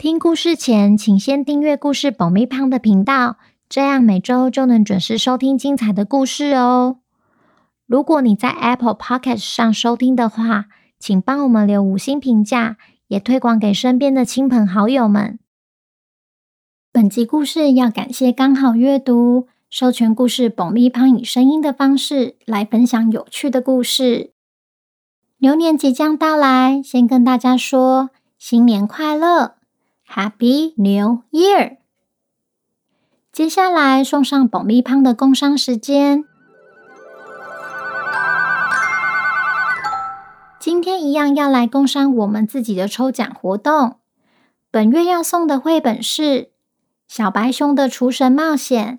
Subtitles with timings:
[0.00, 3.36] 听故事前，请先订阅故事保密胖的频道，
[3.68, 7.00] 这样每周就能准时收听精彩的故事哦。
[7.86, 10.68] 如果你在 Apple Podcast 上收听的话，
[10.98, 15.38] 请帮我们留五星评价，也推广给身边的亲朋好友们。
[16.90, 24.32] 本集故事要感谢刚好阅读授权故事保密胖以声音的方式来分享有趣的故事。
[25.40, 28.08] 牛年即将到来，先跟大家说
[28.38, 29.56] 新年快乐
[30.12, 31.76] ！Happy New Year！
[33.30, 36.24] 接下来送上保密胖的工商时间。
[40.58, 43.98] 今天一样要来工商我们自己的抽奖活动。
[44.70, 46.22] 本月要送的绘本是
[47.08, 48.94] 《小白熊的厨神冒险》。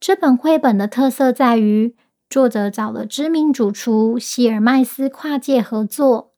[0.00, 1.96] 这本绘本的特色在于，
[2.30, 6.32] 作者找了知名主厨希尔麦斯跨界合作。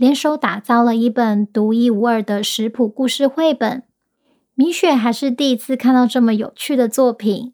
[0.00, 3.82] 联手打造了一本独一无二的食谱故事绘本。
[4.54, 7.52] 米雪还是第一次看到这么有趣的作品。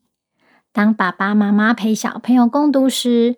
[0.72, 3.34] 当爸爸妈妈陪小朋友共读时，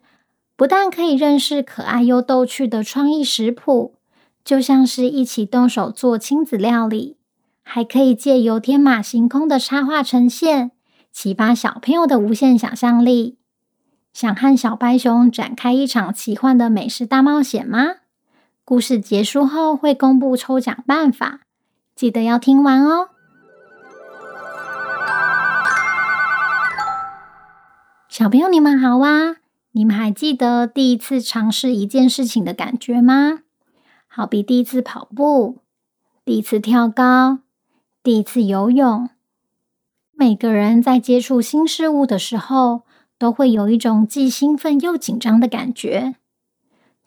[0.55, 3.95] 不但可以认识可爱又逗趣的创意食谱，
[4.45, 7.17] 就像是一起动手做亲子料理，
[7.63, 10.73] 还可以借由天马行空的插画呈现，
[11.11, 13.39] 启发小朋友的无限想象力。
[14.13, 17.95] 想和小白熊展开一场奇幻的美食大冒险吗？
[18.69, 21.41] 故事结束后会公布抽奖办法，
[21.97, 23.09] 记得要听完哦。
[28.11, 29.37] 小朋友，你们好啊！
[29.73, 33.39] 你们还记得第一次尝试一件事情的感觉吗？
[34.07, 35.61] 好比第一次跑步、
[36.23, 37.39] 第一次跳高、
[38.03, 39.09] 第一次游泳。
[40.13, 42.83] 每个人在接触新事物的时候，
[43.19, 46.17] 都会有一种既兴奋又紧张的感觉。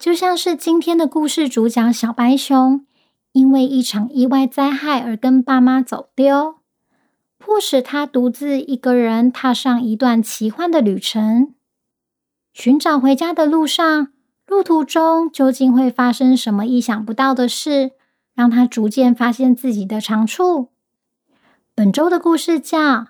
[0.02, 2.84] 就像是今天的故事主角小白熊，
[3.30, 6.56] 因为一场意外灾害而跟爸妈走丢，
[7.38, 11.54] 迫使他独自一个人踏上一段奇幻的旅程。
[12.52, 14.08] 寻找回家的路上，
[14.48, 17.92] 路途中究竟会发生什么意想不到的事，
[18.34, 20.70] 让他逐渐发现自己的长处？
[21.76, 22.78] 本周的故事叫《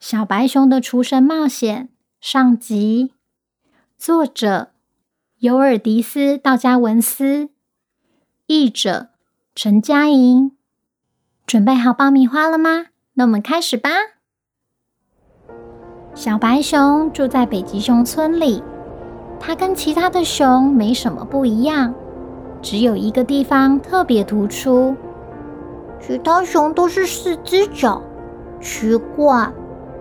[0.00, 1.90] 小白熊的厨神冒险》
[2.20, 3.12] 上集，
[3.96, 4.73] 作者。
[5.44, 7.50] 尤尔迪斯·道加文斯，
[8.46, 9.08] 译者
[9.54, 10.52] 陈佳莹，
[11.46, 12.86] 准备好爆米花了吗？
[13.12, 13.90] 那我们开始吧。
[16.14, 18.62] 小白熊住在北极熊村里，
[19.38, 21.94] 它跟其他的熊没什么不一样，
[22.62, 24.96] 只有一个地方特别突出。
[26.00, 28.02] 其他熊都是四只脚，
[28.62, 29.52] 奇怪，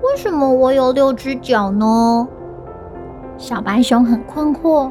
[0.03, 2.25] 为什么我有六只脚呢？
[3.37, 4.89] 小白熊很困惑。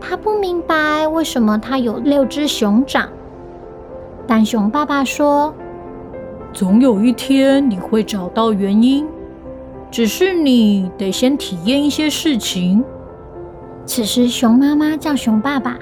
[0.00, 3.08] 他不明白为什么他有六只熊掌，
[4.26, 5.52] 但熊爸爸说
[6.52, 9.06] ：“总有一天你会找到原因，
[9.90, 12.82] 只是你得先体验一些事情。”
[13.84, 15.78] 此时，熊妈妈叫熊爸爸：“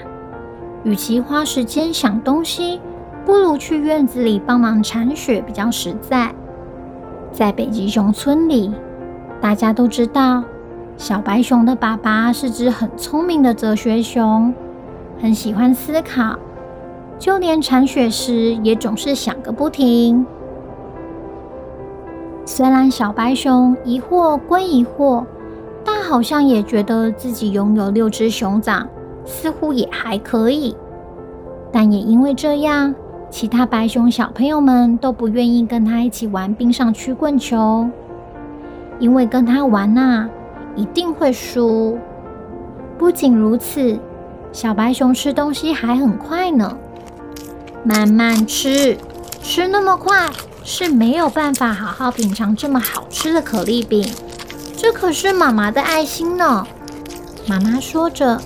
[0.84, 2.80] 与其花时间想东西，
[3.24, 6.34] 不如去院子里帮忙铲雪比较实在。”
[7.32, 8.72] 在北极熊村里，
[9.40, 10.42] 大家都知道。
[10.96, 14.52] 小白熊的爸爸是只很聪明的哲学熊，
[15.20, 16.38] 很喜欢思考，
[17.18, 20.24] 就连铲雪时也总是想个不停。
[22.46, 25.24] 虽然小白熊疑惑归疑惑，
[25.84, 28.88] 但好像也觉得自己拥有六只熊掌，
[29.24, 30.74] 似乎也还可以。
[31.70, 32.94] 但也因为这样，
[33.28, 37.86] 其他白熊小朋友们都不愿意跟他一起玩冰上曲棍球，
[38.98, 40.28] 因为跟他玩呐、
[40.76, 41.98] 一定会输。
[42.96, 43.98] 不仅如此，
[44.52, 46.76] 小白熊吃东西还很快呢，
[47.82, 48.96] 慢慢吃，
[49.42, 50.30] 吃那么快
[50.62, 54.08] 是没有办法好好品尝这么好吃的可丽饼。
[54.76, 56.66] 这可是妈妈的爱心呢。
[57.48, 58.40] 妈妈说着：“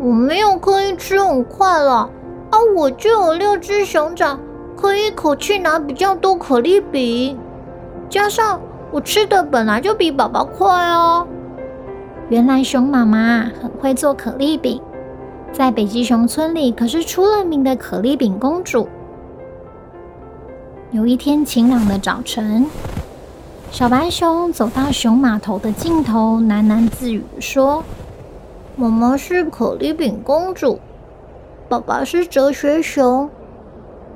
[0.00, 2.08] 我没有刻意吃很快了，
[2.50, 4.38] 啊，我就有六只熊掌，
[4.76, 7.38] 可以一口气拿比较多可丽饼，
[8.08, 8.60] 加上。”
[8.90, 11.26] 我吃的本来就比宝宝快哦。
[12.28, 14.80] 原来熊妈妈很会做可丽饼，
[15.52, 18.88] 在北极熊村里可是出了名的可丽饼公主。
[20.90, 22.66] 有一天晴朗的早晨，
[23.70, 27.82] 小白熊走到熊码头的尽头，喃喃自语说
[28.76, 30.78] ：“妈妈是可丽饼公主，
[31.68, 33.28] 爸爸是哲学熊，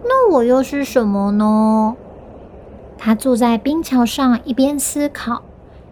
[0.04, 1.96] 那我又是什么呢？”
[2.98, 5.42] 他坐在冰桥上，一边思考，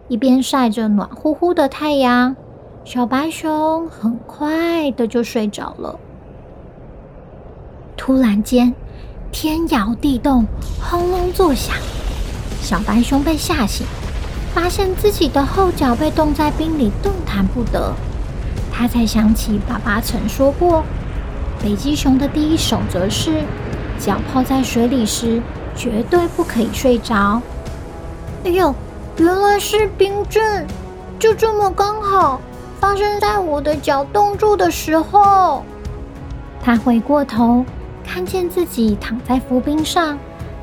[0.09, 2.35] 一边晒着暖乎乎的太阳。
[2.83, 5.97] 小白熊很快的就睡着了。
[7.95, 8.75] 突然间，
[9.31, 10.45] 天摇地动，
[10.81, 11.75] 轰隆作响。
[12.61, 13.87] 小白熊被吓醒，
[14.53, 17.93] 发现自己的后脚被冻在冰里，动弹不得。
[18.71, 20.83] 他才想起爸爸曾说过，
[21.63, 23.41] 北极熊的第一守则是：
[23.97, 25.41] 脚泡在水里时，
[25.77, 27.41] 绝对不可以睡着。
[28.43, 28.75] 哎呦，
[29.17, 30.65] 原来是冰镇，
[31.17, 32.41] 就这么刚好
[32.79, 35.63] 发生在我的脚冻住的时候。
[36.61, 37.63] 他回过头。
[38.09, 40.17] 看见自己躺在浮冰上，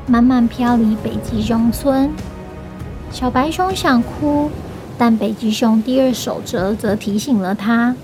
[0.06, 2.10] 慢慢飘离北极熊村。
[3.10, 4.50] 小白熊想哭，
[4.96, 7.94] 但北极熊第二守则则提醒了他：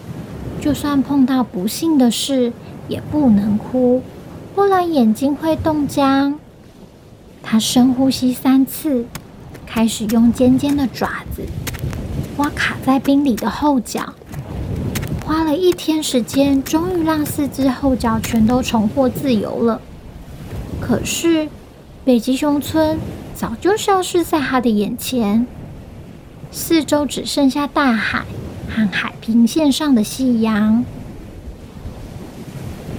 [0.60, 2.52] 就算碰到不幸的事，
[2.86, 4.02] 也不能哭，
[4.54, 6.39] 不然眼睛会冻僵。
[7.42, 9.06] 他深呼吸三次，
[9.66, 11.42] 开始用尖尖的爪子
[12.36, 14.14] 挖卡在冰里的后脚。
[15.24, 19.80] 花了一天时间，终于让四只后脚全都重获自由了。
[20.80, 21.48] 可是，
[22.04, 22.98] 北极熊村
[23.34, 25.46] 早就消失在他的眼前，
[26.50, 28.24] 四周只剩下大海
[28.68, 30.84] 和海平线上的夕阳。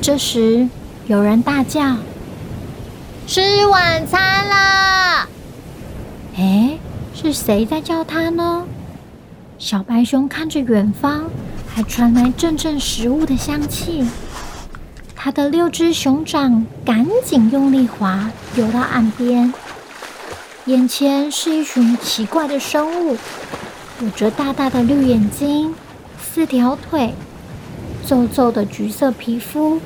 [0.02, 0.70] 这时，
[1.08, 1.98] 有人大叫
[3.28, 5.28] ：“吃晚餐啦！”
[6.38, 6.78] 哎，
[7.14, 8.66] 是谁在叫他呢？
[9.58, 11.26] 小白熊看着远方。
[11.74, 14.06] 还传来阵阵食物的香气，
[15.16, 19.54] 他的六只熊掌赶紧用力划，游到岸边。
[20.66, 23.16] 眼前是一群奇怪的生物，
[24.02, 25.74] 有着大大的绿眼睛、
[26.22, 27.14] 四条腿、
[28.06, 29.80] 皱皱的橘色皮肤，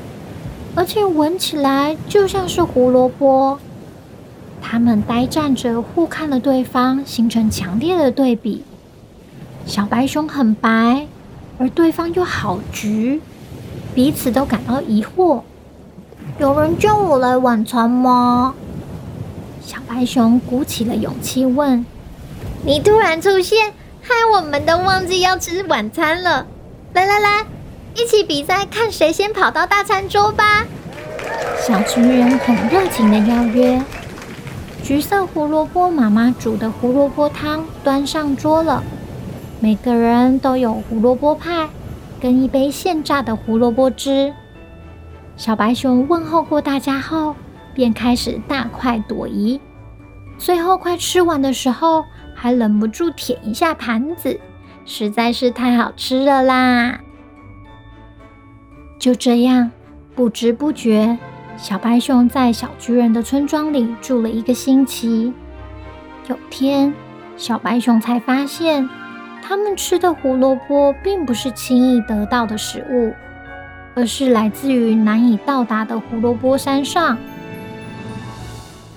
[0.75, 3.57] 而且闻起来就像是胡萝卜。
[4.61, 8.63] 他们呆站着，互看了对方，形成强烈的对比。
[9.65, 11.07] 小白熊很白。
[11.57, 13.21] 而对方又好橘，
[13.93, 15.41] 彼此都感到疑惑。
[16.37, 18.53] 有人叫我来晚餐吗？
[19.61, 21.85] 小白熊鼓起了勇气问
[22.65, 26.45] ：“你突然出现，害我们都忘记要吃晚餐了。
[26.91, 27.45] 来来来，
[27.95, 30.65] 一起比赛，看谁先跑到大餐桌吧！”
[31.65, 33.81] 小橘人很热情的邀约。
[34.83, 38.83] 橘色胡萝卜妈妈煮的胡萝卜汤端上桌了。
[39.59, 41.69] 每个人都有胡萝卜派
[42.21, 44.33] 跟一杯现榨的胡萝卜汁。
[45.37, 47.35] 小白熊问候过大家后，
[47.73, 49.59] 便开始大快朵颐。
[50.37, 52.03] 最后快吃完的时候，
[52.35, 54.39] 还忍不住舔一下盘子，
[54.85, 56.99] 实在是太好吃了啦！
[58.97, 59.71] 就这样，
[60.15, 61.17] 不知不觉，
[61.57, 65.33] 小白熊在小巨人的村庄里住了一个星期。
[66.27, 66.93] 有天，
[67.37, 68.87] 小白熊才发现。
[69.47, 73.13] 他们吃的胡萝卜并不是轻易得到的食物，
[73.93, 77.15] 而是来自于难以到达的胡萝卜山上。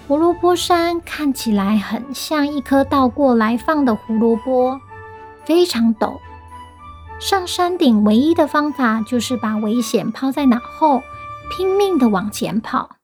[0.06, 4.80] 胡萝卜山看起来很像一颗倒过来放的胡萝卜，
[5.44, 6.18] 非常陡。
[7.20, 11.02] 上山顶唯一的方法就是把危险抛在脑后，
[11.50, 12.96] 拼命的往前跑。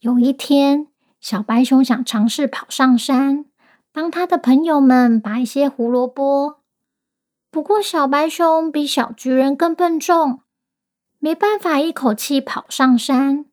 [0.00, 0.88] 有一天，
[1.20, 3.46] 小白熊想尝试跑上山。
[3.94, 6.60] 帮他的朋友们拔一些胡萝卜，
[7.50, 10.40] 不过小白熊比小巨人更笨重，
[11.18, 13.44] 没办法一口气跑上山，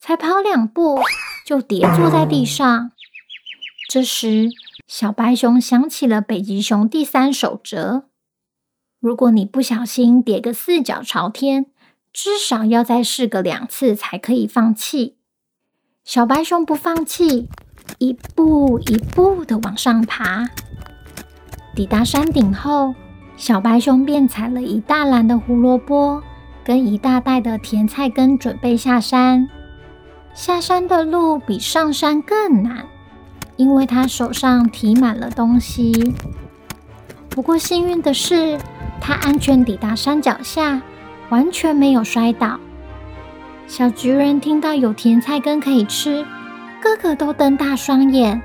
[0.00, 0.98] 才跑两步
[1.44, 2.90] 就跌坐在地上。
[3.90, 4.48] 这时，
[4.88, 8.08] 小白熊想起了北极熊第三守则：
[9.02, 11.66] 如果你不小心跌个四脚朝天，
[12.12, 15.16] 至少要再试个两次才可以放弃。
[16.04, 17.48] 小白熊不放弃。
[17.98, 20.48] 一步一步的往上爬，
[21.74, 22.94] 抵达山顶后，
[23.36, 26.22] 小白熊便采了一大篮的胡萝卜
[26.64, 29.48] 跟一大袋的甜菜根，准备下山。
[30.32, 32.86] 下山的路比上山更难，
[33.56, 36.14] 因为他手上提满了东西。
[37.28, 38.58] 不过幸运的是，
[39.04, 40.80] 他安全抵达山脚下，
[41.28, 42.60] 完全没有摔倒。
[43.66, 46.24] 小橘人听到有甜菜根可以吃。
[46.80, 48.40] 个个都瞪大双眼，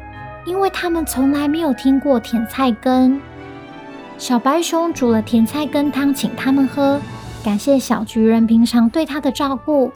[0.45, 3.21] 因为他们从来没有听过甜菜根。
[4.17, 6.99] 小白熊煮了甜菜根汤，请他们喝，
[7.43, 9.91] 感谢小橘人平常对他的照顾。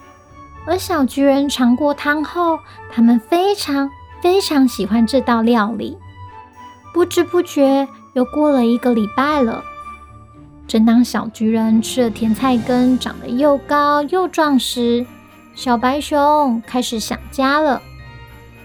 [0.68, 2.60] 而小橘人尝过汤后，
[2.92, 3.90] 他们非常
[4.22, 5.98] 非常喜欢这道料理。
[6.94, 9.64] 不知不觉又过了一个礼拜了。
[10.72, 15.06] 正当小橘人吃了甜菜根，长得又高又壮时，
[15.54, 17.82] 小白熊开始想家了。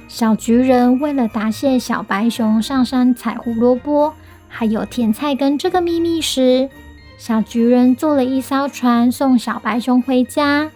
[0.06, 4.14] 小橘人为了答谢小白熊上山采胡萝卜，
[4.46, 6.70] 还有甜菜根这个秘密时，
[7.18, 10.70] 小橘人做了一艘船送小白熊回家。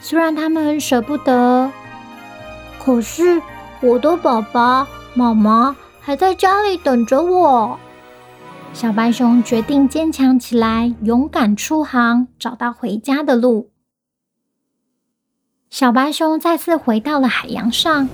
[0.00, 1.72] 虽然他们很舍不得，
[2.78, 3.42] 可是
[3.80, 7.76] 我的爸爸妈妈还在家里等着我。
[8.80, 13.70] 小白熊决定坚强起来，勇敢出航，找到回家的路。
[15.68, 18.08] 小白熊再次回到了海洋上。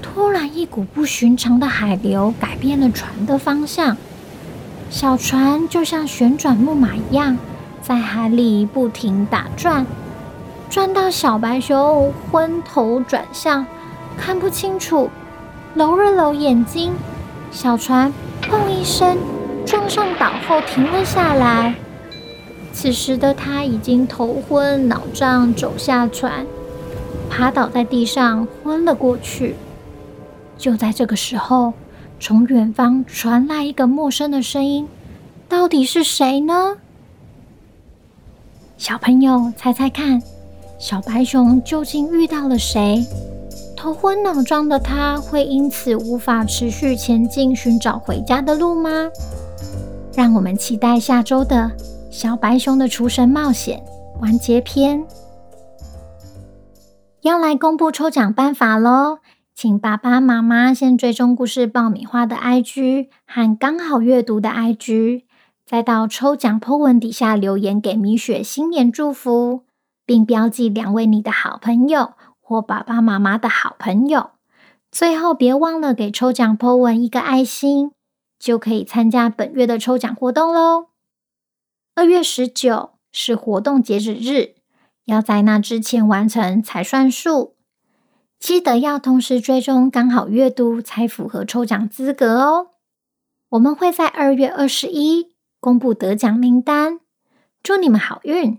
[0.00, 3.96] 突然，一股不寻常的海流改变了船的方向，
[4.88, 7.36] 小船就像旋转木马一样，
[7.82, 9.84] 在海里不停打转，
[10.70, 13.66] 转到小白熊昏头转向，
[14.16, 15.10] 看不清楚，
[15.74, 16.92] 揉了揉眼睛，
[17.50, 19.18] 小船砰一声
[19.66, 21.74] 撞上岛后停了下来。
[22.72, 26.46] 此时的他已经头昏脑胀，走下船，
[27.28, 29.56] 趴倒在地上昏了过去。
[30.56, 31.74] 就在这个时候，
[32.18, 34.88] 从远方传来一个陌生的声音，
[35.48, 36.76] 到底是谁呢？
[38.78, 40.22] 小朋友猜猜看，
[40.78, 43.04] 小白熊究竟遇到了谁？
[43.76, 48.90] 头昏脑胀的他会因此无法持续前进，寻找回家的路吗？
[50.14, 51.72] 让我们期待下周的
[52.10, 53.82] 《小白熊的厨神冒险》
[54.20, 55.02] 完结篇。
[57.22, 59.18] 要来公布抽奖办法喽！
[59.54, 65.22] 请爸爸妈妈先追踪故事爆米花的 IG 和刚好阅读的 IG，
[65.64, 69.62] 再到抽奖 po 文底下留言给米雪新年祝福，
[70.04, 74.30] 并标记两位你的好朋友或爸爸妈妈的好朋友。
[74.90, 77.92] 最后别忘了给抽奖 po 文一个爱心，
[78.42, 80.88] 就可以参加本月的抽奖活动喽。
[81.94, 84.56] 二月十九是活动截止日，
[85.04, 87.54] 要在那之前完成才算数。
[88.40, 92.70] 记得要同时追踪刚好阅读，才符合抽奖资格哦。
[93.50, 96.98] 我们会在二月二十一公布得奖名单，
[97.62, 98.58] 祝你们好运。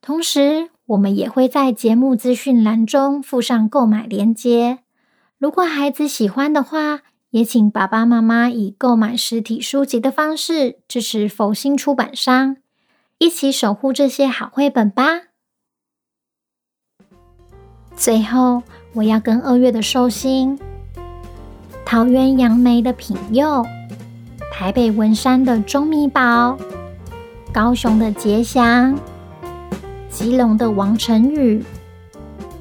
[0.00, 4.78] 同时，我们也会在节目资讯栏中附上购买链接。
[5.38, 12.56] 如果孩子喜欢的话，也请爸爸妈妈以购买实体书籍的方式支持佛心出版商，
[13.18, 15.22] 一起守护这些好绘本吧。
[17.94, 18.62] 最后，
[18.94, 20.58] 我要跟二月的寿星、
[21.84, 23.64] 桃园杨梅的品佑、
[24.52, 26.58] 台北文山的钟米宝、
[27.52, 28.98] 高雄的杰祥、
[30.10, 31.64] 基隆的王晨宇、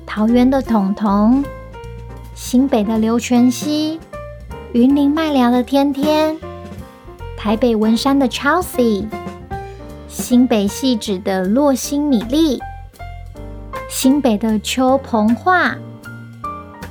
[0.05, 1.43] 桃园的彤彤、
[2.33, 3.99] 新北的刘全熙、
[4.75, 6.37] 云林麦寮的天天、
[7.37, 9.05] 台北文山的 Chelsea、
[10.09, 12.59] 新北汐止的洛星米粒。
[13.87, 15.77] 新北的邱鹏画，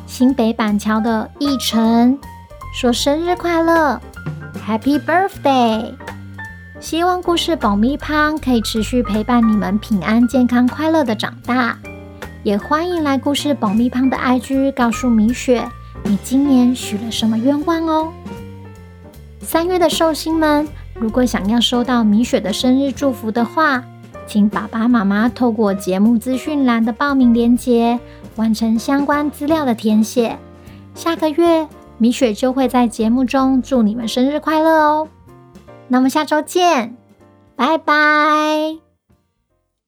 [0.07, 2.19] 新北板桥的奕晨
[2.73, 4.01] 说生日快乐
[4.67, 5.93] ，Happy Birthday！
[6.81, 11.77] 希望故事保密胖可以持续陪伴你们平安、健康、快乐的长大。
[12.45, 15.69] 也欢迎来故事保密胖的 IG 告诉米雪，
[16.05, 18.13] 你今年许了什么愿望哦。
[19.41, 23.85] 三月的寿星们，如果想要收到米雪的生日祝福的话，
[24.27, 27.99] 请爸爸妈妈透过节目资讯栏的报名链接，
[28.37, 30.39] 完成相关资料的填写。
[30.95, 31.69] 下个月
[31.99, 35.09] 米雪就会在节目中祝你们生日快乐哦！
[35.89, 36.97] 那么下周见，
[37.57, 38.84] 拜拜。